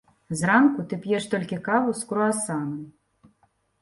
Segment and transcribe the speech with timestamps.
[0.37, 2.73] Зранку ты п'еш толькі каву з круасанам.